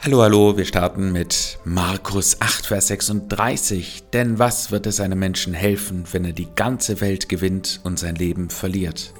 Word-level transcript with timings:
Hallo, 0.00 0.22
hallo, 0.22 0.56
wir 0.56 0.64
starten 0.64 1.10
mit 1.10 1.58
Markus 1.64 2.40
8, 2.40 2.66
Vers 2.66 2.86
36. 2.86 4.04
Denn 4.12 4.38
was 4.38 4.70
wird 4.70 4.86
es 4.86 5.00
einem 5.00 5.18
Menschen 5.18 5.54
helfen, 5.54 6.04
wenn 6.12 6.24
er 6.24 6.32
die 6.32 6.46
ganze 6.54 7.00
Welt 7.00 7.28
gewinnt 7.28 7.80
und 7.82 7.98
sein 7.98 8.14
Leben 8.14 8.48
verliert? 8.48 9.12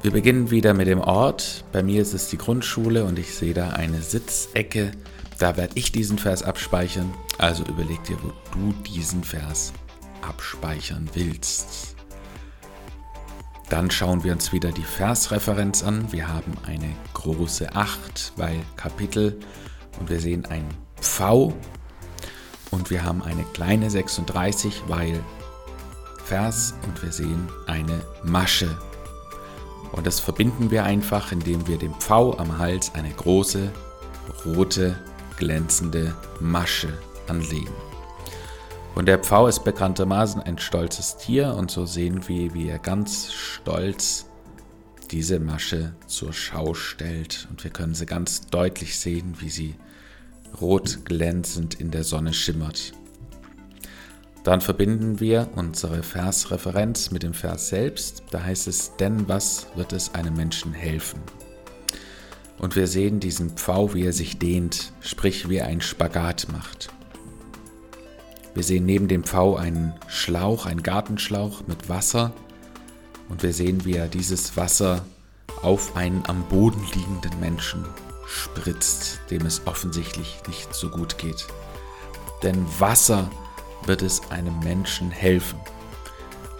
Wir 0.00 0.12
beginnen 0.12 0.52
wieder 0.52 0.74
mit 0.74 0.86
dem 0.86 1.00
Ort. 1.00 1.64
Bei 1.72 1.82
mir 1.82 2.00
ist 2.00 2.14
es 2.14 2.28
die 2.28 2.38
Grundschule 2.38 3.04
und 3.04 3.18
ich 3.18 3.34
sehe 3.34 3.52
da 3.52 3.70
eine 3.70 4.00
Sitzecke. 4.00 4.92
Da 5.40 5.56
werde 5.56 5.72
ich 5.74 5.90
diesen 5.90 6.16
Vers 6.16 6.44
abspeichern. 6.44 7.12
Also 7.36 7.64
überleg 7.64 8.02
dir, 8.04 8.16
wo 8.22 8.32
du 8.54 8.72
diesen 8.84 9.24
Vers 9.24 9.72
abspeichern 10.22 11.10
willst. 11.14 11.96
Dann 13.70 13.88
schauen 13.88 14.24
wir 14.24 14.32
uns 14.32 14.52
wieder 14.52 14.72
die 14.72 14.82
Versreferenz 14.82 15.84
an. 15.84 16.12
Wir 16.12 16.26
haben 16.26 16.54
eine 16.66 16.92
große 17.14 17.74
8, 17.74 18.32
weil 18.36 18.60
Kapitel 18.76 19.38
und 20.00 20.10
wir 20.10 20.20
sehen 20.20 20.44
ein 20.46 20.66
V 21.00 21.54
und 22.72 22.90
wir 22.90 23.04
haben 23.04 23.22
eine 23.22 23.44
kleine 23.44 23.88
36, 23.88 24.82
weil 24.88 25.20
Vers 26.24 26.74
und 26.84 27.00
wir 27.00 27.12
sehen 27.12 27.48
eine 27.68 28.04
Masche. 28.24 28.76
Und 29.92 30.04
das 30.04 30.18
verbinden 30.18 30.72
wir 30.72 30.82
einfach, 30.82 31.30
indem 31.30 31.66
wir 31.68 31.78
dem 31.78 31.94
V 31.94 32.36
am 32.38 32.58
Hals 32.58 32.92
eine 32.94 33.10
große, 33.10 33.70
rote, 34.46 34.98
glänzende 35.36 36.16
Masche 36.40 36.92
anlegen. 37.28 37.89
Und 38.94 39.06
der 39.06 39.18
Pfau 39.18 39.46
ist 39.46 39.64
bekanntermaßen 39.64 40.42
ein 40.42 40.58
stolzes 40.58 41.16
Tier 41.16 41.54
und 41.54 41.70
so 41.70 41.86
sehen 41.86 42.26
wir, 42.28 42.54
wie 42.54 42.68
er 42.68 42.78
ganz 42.78 43.32
stolz 43.32 44.26
diese 45.10 45.40
Masche 45.40 45.94
zur 46.06 46.32
Schau 46.32 46.74
stellt. 46.74 47.46
Und 47.50 47.62
wir 47.64 47.70
können 47.70 47.94
sie 47.94 48.06
ganz 48.06 48.46
deutlich 48.46 48.98
sehen, 48.98 49.36
wie 49.38 49.48
sie 49.48 49.76
rot 50.60 51.04
glänzend 51.04 51.80
in 51.80 51.90
der 51.90 52.04
Sonne 52.04 52.32
schimmert. 52.32 52.92
Dann 54.42 54.60
verbinden 54.60 55.20
wir 55.20 55.50
unsere 55.54 56.02
Versreferenz 56.02 57.10
mit 57.10 57.22
dem 57.22 57.34
Vers 57.34 57.68
selbst. 57.68 58.22
Da 58.30 58.42
heißt 58.42 58.68
es, 58.68 58.96
denn 58.96 59.28
was 59.28 59.66
wird 59.74 59.92
es 59.92 60.14
einem 60.14 60.34
Menschen 60.34 60.72
helfen? 60.72 61.20
Und 62.58 62.76
wir 62.76 62.86
sehen 62.86 63.20
diesen 63.20 63.50
Pfau, 63.50 63.94
wie 63.94 64.04
er 64.04 64.12
sich 64.12 64.38
dehnt, 64.38 64.92
sprich 65.00 65.48
wie 65.48 65.56
er 65.58 65.66
einen 65.66 65.80
Spagat 65.80 66.46
macht. 66.52 66.90
Wir 68.54 68.62
sehen 68.62 68.84
neben 68.84 69.08
dem 69.08 69.24
V 69.24 69.56
einen 69.56 69.94
Schlauch, 70.08 70.66
einen 70.66 70.82
Gartenschlauch 70.82 71.66
mit 71.66 71.88
Wasser 71.88 72.32
und 73.28 73.42
wir 73.42 73.52
sehen, 73.52 73.84
wie 73.84 73.94
er 73.94 74.08
dieses 74.08 74.56
Wasser 74.56 75.04
auf 75.62 75.96
einen 75.96 76.22
am 76.26 76.42
Boden 76.48 76.82
liegenden 76.94 77.38
Menschen 77.38 77.84
spritzt, 78.26 79.20
dem 79.30 79.46
es 79.46 79.66
offensichtlich 79.66 80.40
nicht 80.48 80.74
so 80.74 80.88
gut 80.88 81.18
geht. 81.18 81.46
Denn 82.42 82.66
Wasser 82.78 83.30
wird 83.84 84.02
es 84.02 84.30
einem 84.30 84.58
Menschen 84.60 85.10
helfen. 85.10 85.58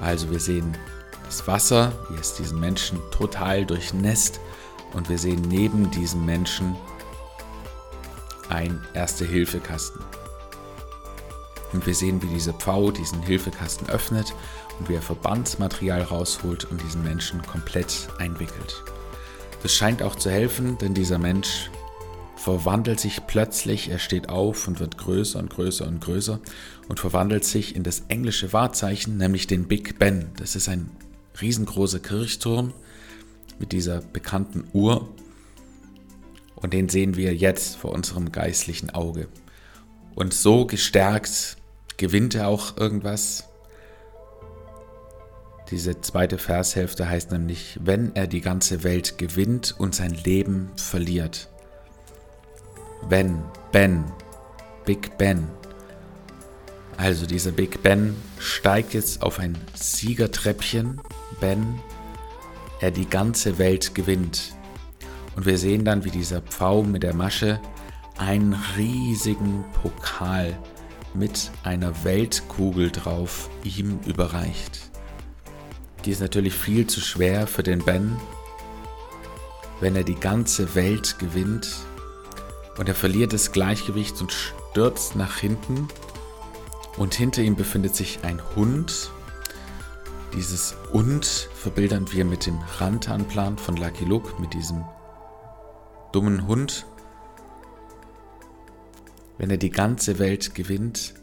Also 0.00 0.30
wir 0.30 0.40
sehen 0.40 0.76
das 1.24 1.46
Wasser, 1.46 1.92
wie 2.10 2.20
es 2.20 2.34
diesen 2.34 2.60
Menschen 2.60 2.98
total 3.10 3.66
durchnässt 3.66 4.40
und 4.92 5.08
wir 5.08 5.18
sehen 5.18 5.42
neben 5.42 5.90
diesem 5.90 6.24
Menschen 6.24 6.76
ein 8.48 8.82
Erste-Hilfe-Kasten. 8.94 10.00
Und 11.72 11.86
wir 11.86 11.94
sehen, 11.94 12.22
wie 12.22 12.28
diese 12.28 12.52
Pfau 12.52 12.90
diesen 12.90 13.22
Hilfekasten 13.22 13.88
öffnet 13.88 14.34
und 14.78 14.88
wie 14.88 14.94
er 14.94 15.02
Verbandsmaterial 15.02 16.02
rausholt 16.02 16.64
und 16.64 16.82
diesen 16.82 17.02
Menschen 17.02 17.42
komplett 17.42 18.08
einwickelt. 18.18 18.82
Das 19.62 19.74
scheint 19.74 20.02
auch 20.02 20.14
zu 20.14 20.30
helfen, 20.30 20.78
denn 20.78 20.94
dieser 20.94 21.18
Mensch 21.18 21.70
verwandelt 22.36 23.00
sich 23.00 23.26
plötzlich, 23.26 23.90
er 23.90 23.98
steht 23.98 24.28
auf 24.28 24.68
und 24.68 24.80
wird 24.80 24.96
größer 24.96 25.38
und 25.38 25.50
größer 25.50 25.86
und 25.86 26.00
größer 26.00 26.40
und 26.88 27.00
verwandelt 27.00 27.44
sich 27.44 27.74
in 27.74 27.82
das 27.82 28.04
englische 28.08 28.52
Wahrzeichen, 28.52 29.16
nämlich 29.16 29.46
den 29.46 29.66
Big 29.66 29.98
Ben. 29.98 30.30
Das 30.36 30.54
ist 30.54 30.68
ein 30.68 30.88
riesengroßer 31.40 31.98
Kirchturm 31.98 32.72
mit 33.58 33.72
dieser 33.72 34.00
bekannten 34.00 34.64
Uhr 34.72 35.08
und 36.54 36.72
den 36.72 36.88
sehen 36.88 37.16
wir 37.16 37.34
jetzt 37.34 37.76
vor 37.76 37.92
unserem 37.92 38.32
geistlichen 38.32 38.90
Auge. 38.90 39.28
Und 40.14 40.32
so 40.32 40.66
gestärkt 40.66 41.57
gewinnt 41.98 42.34
er 42.34 42.48
auch 42.48 42.78
irgendwas. 42.78 43.44
Diese 45.70 46.00
zweite 46.00 46.38
Vershälfte 46.38 47.10
heißt 47.10 47.30
nämlich, 47.32 47.78
wenn 47.82 48.16
er 48.16 48.26
die 48.26 48.40
ganze 48.40 48.84
Welt 48.84 49.18
gewinnt 49.18 49.74
und 49.76 49.94
sein 49.94 50.14
Leben 50.14 50.70
verliert. 50.76 51.50
Wenn, 53.06 53.42
Ben, 53.70 54.04
Big 54.86 55.18
Ben. 55.18 55.46
Also 56.96 57.26
dieser 57.26 57.52
Big 57.52 57.82
Ben 57.82 58.16
steigt 58.38 58.94
jetzt 58.94 59.20
auf 59.22 59.38
ein 59.38 59.58
Siegertreppchen, 59.74 61.00
Ben, 61.38 61.80
er 62.80 62.90
die 62.90 63.08
ganze 63.08 63.58
Welt 63.58 63.94
gewinnt. 63.94 64.54
Und 65.36 65.44
wir 65.44 65.58
sehen 65.58 65.84
dann, 65.84 66.04
wie 66.04 66.10
dieser 66.10 66.40
Pfau 66.40 66.82
mit 66.82 67.02
der 67.02 67.14
Masche 67.14 67.60
einen 68.16 68.56
riesigen 68.76 69.64
Pokal 69.82 70.56
mit 71.18 71.50
einer 71.62 72.04
Weltkugel 72.04 72.90
drauf 72.90 73.50
ihm 73.64 73.98
überreicht. 74.06 74.90
Die 76.04 76.12
ist 76.12 76.20
natürlich 76.20 76.54
viel 76.54 76.86
zu 76.86 77.00
schwer 77.00 77.46
für 77.46 77.62
den 77.62 77.84
Ben, 77.84 78.16
wenn 79.80 79.96
er 79.96 80.04
die 80.04 80.14
ganze 80.14 80.74
Welt 80.74 81.18
gewinnt 81.18 81.68
und 82.78 82.88
er 82.88 82.94
verliert 82.94 83.32
das 83.32 83.52
Gleichgewicht 83.52 84.20
und 84.20 84.32
stürzt 84.32 85.16
nach 85.16 85.38
hinten 85.38 85.88
und 86.96 87.14
hinter 87.14 87.42
ihm 87.42 87.56
befindet 87.56 87.96
sich 87.96 88.20
ein 88.22 88.40
Hund. 88.54 89.10
Dieses 90.34 90.76
Und 90.92 91.24
verbildern 91.26 92.12
wir 92.12 92.24
mit 92.24 92.46
dem 92.46 92.58
Rantanplan 92.78 93.58
von 93.58 93.76
Lucky 93.76 94.04
Luke, 94.04 94.40
mit 94.40 94.52
diesem 94.52 94.84
dummen 96.12 96.46
Hund, 96.46 96.86
wenn 99.38 99.50
er 99.50 99.56
die 99.56 99.70
ganze 99.70 100.18
Welt 100.18 100.54
gewinnt 100.54 101.14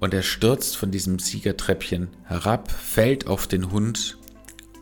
und 0.00 0.12
er 0.12 0.22
stürzt 0.22 0.76
von 0.76 0.90
diesem 0.90 1.18
Siegertreppchen 1.18 2.08
herab, 2.24 2.70
fällt 2.70 3.26
auf 3.26 3.46
den 3.46 3.70
Hund 3.70 4.18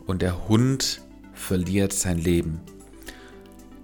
und 0.07 0.21
der 0.21 0.47
Hund 0.47 1.01
verliert 1.33 1.93
sein 1.93 2.17
Leben. 2.17 2.61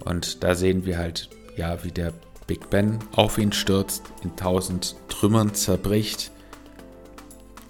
Und 0.03 0.43
da 0.43 0.55
sehen 0.55 0.85
wir 0.85 0.97
halt, 0.97 1.29
ja, 1.57 1.83
wie 1.83 1.91
der 1.91 2.13
Big 2.47 2.69
Ben 2.69 2.99
auf 3.11 3.37
ihn 3.37 3.51
stürzt, 3.51 4.03
in 4.23 4.35
tausend 4.35 4.95
Trümmern 5.09 5.53
zerbricht 5.53 6.31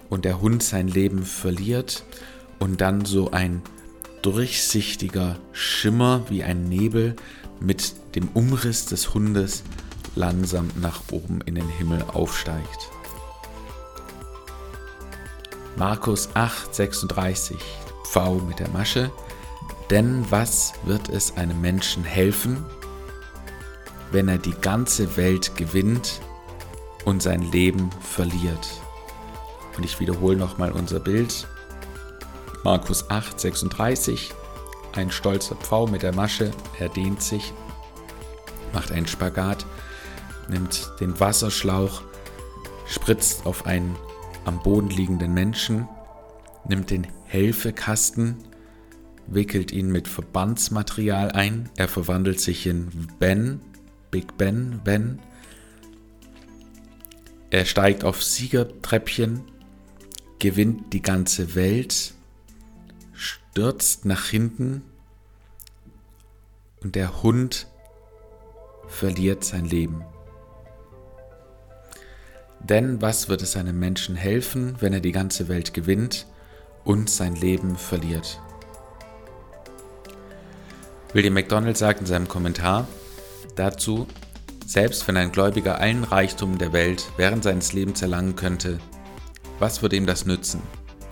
und 0.09 0.25
der 0.25 0.41
Hund 0.41 0.63
sein 0.63 0.87
Leben 0.87 1.23
verliert 1.23 2.03
und 2.59 2.81
dann 2.81 3.05
so 3.05 3.31
ein 3.31 3.61
durchsichtiger 4.21 5.39
Schimmer 5.51 6.23
wie 6.29 6.43
ein 6.43 6.63
Nebel 6.63 7.15
mit 7.59 7.93
dem 8.15 8.29
Umriss 8.29 8.85
des 8.85 9.13
Hundes 9.13 9.63
langsam 10.15 10.69
nach 10.75 11.01
oben 11.11 11.41
in 11.41 11.55
den 11.55 11.67
Himmel 11.67 12.03
aufsteigt. 12.13 12.89
Markus 15.77 16.29
8, 16.33 16.75
36, 16.75 17.57
Pfau 18.05 18.35
mit 18.35 18.59
der 18.59 18.69
Masche. 18.69 19.11
Denn 19.89 20.25
was 20.29 20.73
wird 20.83 21.09
es 21.09 21.35
einem 21.37 21.59
Menschen 21.59 22.03
helfen, 22.03 22.65
wenn 24.11 24.27
er 24.27 24.37
die 24.37 24.53
ganze 24.53 25.17
Welt 25.17 25.55
gewinnt 25.57 26.21
und 27.05 27.21
sein 27.21 27.41
Leben 27.51 27.89
verliert? 28.01 28.69
Und 29.77 29.85
ich 29.85 29.99
wiederhole 29.99 30.37
nochmal 30.37 30.71
unser 30.71 30.99
Bild. 30.99 31.47
Markus 32.63 33.09
8, 33.09 33.39
36. 33.39 34.33
Ein 34.93 35.09
stolzer 35.09 35.55
Pfau 35.55 35.87
mit 35.87 36.03
der 36.03 36.13
Masche, 36.13 36.51
er 36.77 36.89
dehnt 36.89 37.21
sich, 37.21 37.53
macht 38.73 38.91
einen 38.91 39.07
Spagat 39.07 39.60
nimmt 40.51 40.91
den 40.99 41.19
Wasserschlauch, 41.19 42.03
spritzt 42.87 43.45
auf 43.45 43.65
einen 43.65 43.95
am 44.45 44.61
Boden 44.61 44.89
liegenden 44.89 45.33
Menschen, 45.33 45.87
nimmt 46.67 46.89
den 46.89 47.07
Helfekasten, 47.25 48.37
wickelt 49.27 49.71
ihn 49.71 49.91
mit 49.91 50.07
Verbandsmaterial 50.07 51.31
ein, 51.31 51.69
er 51.77 51.87
verwandelt 51.87 52.39
sich 52.39 52.67
in 52.67 52.89
Ben, 53.19 53.61
Big 54.11 54.37
Ben, 54.37 54.81
Ben. 54.83 55.19
Er 57.49 57.65
steigt 57.65 58.03
auf 58.03 58.23
Siegertreppchen, 58.23 59.43
gewinnt 60.39 60.91
die 60.93 61.01
ganze 61.01 61.55
Welt, 61.55 62.13
stürzt 63.13 64.05
nach 64.05 64.25
hinten 64.25 64.83
und 66.81 66.95
der 66.95 67.23
Hund 67.23 67.67
verliert 68.87 69.43
sein 69.43 69.65
Leben. 69.65 70.03
Denn 72.71 73.01
was 73.01 73.27
wird 73.27 73.41
es 73.41 73.57
einem 73.57 73.77
Menschen 73.77 74.15
helfen, 74.15 74.77
wenn 74.79 74.93
er 74.93 75.01
die 75.01 75.11
ganze 75.11 75.49
Welt 75.49 75.73
gewinnt 75.73 76.25
und 76.85 77.09
sein 77.09 77.35
Leben 77.35 77.75
verliert? 77.75 78.39
William 81.11 81.33
MacDonald 81.33 81.75
sagt 81.75 81.99
in 81.99 82.05
seinem 82.05 82.29
Kommentar, 82.29 82.87
Dazu, 83.57 84.07
selbst 84.65 85.05
wenn 85.05 85.17
ein 85.17 85.33
Gläubiger 85.33 85.81
allen 85.81 86.05
Reichtum 86.05 86.57
der 86.57 86.71
Welt 86.71 87.11
während 87.17 87.43
seines 87.43 87.73
Lebens 87.73 88.01
erlangen 88.01 88.37
könnte, 88.37 88.79
was 89.59 89.81
würde 89.81 89.97
ihm 89.97 90.05
das 90.05 90.25
nützen? 90.25 90.61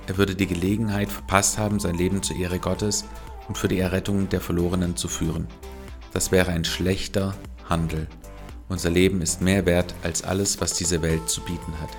Er 0.08 0.18
würde 0.18 0.36
die 0.36 0.48
Gelegenheit 0.48 1.12
verpasst 1.12 1.58
haben, 1.58 1.82
sein 1.82 1.96
Leben 1.96 2.24
zur 2.24 2.38
Ehre 2.38 2.60
Gottes 2.60 3.04
und 3.50 3.58
für 3.58 3.68
die 3.68 3.80
Errettung 3.80 4.30
der 4.30 4.40
Verlorenen 4.40 4.96
zu 4.96 5.10
führen. 5.10 5.50
Das 6.14 6.32
wäre 6.32 6.52
ein 6.52 6.64
schlechter 6.64 7.36
Handel. 7.68 8.08
Unser 8.70 8.92
Leben 8.92 9.22
ist 9.22 9.42
mehr 9.42 9.66
wert 9.66 9.96
als 10.04 10.24
alles, 10.24 10.62
was 10.62 10.74
diese 10.74 11.02
Welt 11.02 11.28
zu 11.28 11.42
bieten 11.42 11.74
hat. 11.82 11.90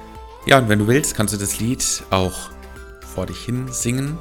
Ja, 0.46 0.56
und 0.58 0.68
wenn 0.68 0.78
du 0.78 0.86
willst, 0.86 1.16
kannst 1.16 1.34
du 1.34 1.38
das 1.38 1.58
Lied 1.58 1.84
auch 2.10 2.50
vor 3.00 3.26
dich 3.26 3.44
hin 3.44 3.66
singen. 3.70 4.16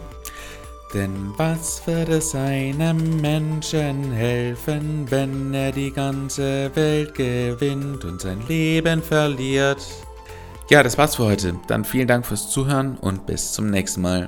Denn 0.94 1.34
was 1.38 1.86
wird 1.86 2.10
es 2.10 2.34
einem 2.34 3.22
Menschen 3.22 4.12
helfen, 4.12 5.06
wenn 5.10 5.54
er 5.54 5.72
die 5.72 5.92
ganze 5.92 6.75
Welt 6.75 7.13
gewinnt 7.13 8.04
und 8.04 8.19
sein 8.19 8.42
Leben 8.48 9.04
verliert? 9.04 9.86
Ja, 10.72 10.81
das 10.81 10.98
war's 10.98 11.16
für 11.18 11.25
heute. 11.25 11.56
Dann 11.68 11.86
vielen 11.86 12.07
Dank 12.07 12.25
fürs 12.25 12.50
Zuhören 12.50 12.98
und 12.98 13.28
bis 13.28 13.54
zum 13.54 13.69
nächsten 13.69 14.01
Mal. 14.01 14.28